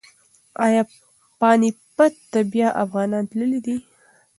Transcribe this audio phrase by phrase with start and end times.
[0.65, 0.83] ایا
[1.39, 3.75] پاني پت ته بیا افغانان تللي دي؟